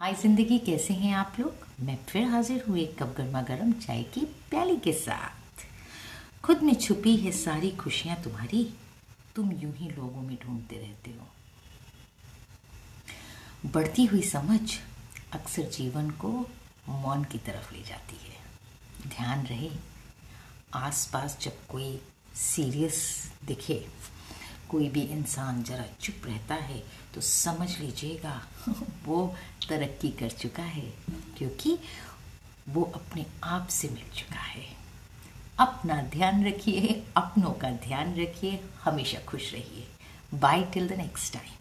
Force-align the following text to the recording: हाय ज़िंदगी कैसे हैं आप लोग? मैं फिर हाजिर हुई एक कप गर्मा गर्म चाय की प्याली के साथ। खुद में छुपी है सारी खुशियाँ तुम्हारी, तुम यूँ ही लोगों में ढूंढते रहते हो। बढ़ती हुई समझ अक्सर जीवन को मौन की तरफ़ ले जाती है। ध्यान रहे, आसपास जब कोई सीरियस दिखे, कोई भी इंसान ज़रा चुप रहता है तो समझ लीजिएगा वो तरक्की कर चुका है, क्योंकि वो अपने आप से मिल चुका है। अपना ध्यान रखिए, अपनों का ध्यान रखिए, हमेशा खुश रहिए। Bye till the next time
हाय 0.00 0.14
ज़िंदगी 0.14 0.58
कैसे 0.58 0.94
हैं 0.94 1.12
आप 1.16 1.36
लोग? 1.40 1.52
मैं 1.80 1.96
फिर 2.08 2.24
हाजिर 2.28 2.64
हुई 2.68 2.82
एक 2.82 2.96
कप 2.98 3.14
गर्मा 3.18 3.40
गर्म 3.42 3.70
चाय 3.72 4.02
की 4.14 4.20
प्याली 4.50 4.76
के 4.76 4.92
साथ। 4.92 5.62
खुद 6.44 6.62
में 6.62 6.74
छुपी 6.74 7.16
है 7.16 7.30
सारी 7.32 7.70
खुशियाँ 7.80 8.16
तुम्हारी, 8.24 8.62
तुम 9.36 9.52
यूँ 9.52 9.72
ही 9.76 9.88
लोगों 9.88 10.22
में 10.22 10.36
ढूंढते 10.42 10.76
रहते 10.76 11.10
हो। 11.10 11.26
बढ़ती 13.70 14.04
हुई 14.04 14.22
समझ 14.22 14.60
अक्सर 15.32 15.62
जीवन 15.70 16.10
को 16.20 16.32
मौन 16.88 17.24
की 17.24 17.38
तरफ़ 17.38 17.72
ले 17.74 17.82
जाती 17.82 18.16
है। 18.26 19.08
ध्यान 19.08 19.46
रहे, 19.46 19.70
आसपास 20.74 21.38
जब 21.42 21.66
कोई 21.68 22.00
सीरियस 22.36 23.00
दिखे, 23.46 23.84
कोई 24.68 24.88
भी 24.88 25.02
इंसान 25.02 25.62
ज़रा 25.62 25.84
चुप 26.00 26.26
रहता 26.26 26.54
है 26.54 26.82
तो 27.14 27.20
समझ 27.20 27.68
लीजिएगा 27.80 28.40
वो 29.06 29.34
तरक्की 29.68 30.08
कर 30.10 30.30
चुका 30.30 30.62
है, 30.62 30.92
क्योंकि 31.38 31.78
वो 32.68 32.82
अपने 32.94 33.26
आप 33.44 33.68
से 33.68 33.88
मिल 33.88 34.08
चुका 34.14 34.40
है। 34.40 34.64
अपना 35.58 36.02
ध्यान 36.02 36.46
रखिए, 36.46 37.02
अपनों 37.16 37.50
का 37.52 37.70
ध्यान 37.84 38.14
रखिए, 38.16 38.60
हमेशा 38.84 39.18
खुश 39.20 39.52
रहिए। 39.52 39.86
Bye 40.34 40.62
till 40.64 40.88
the 40.88 40.92
next 40.92 41.32
time 41.32 41.55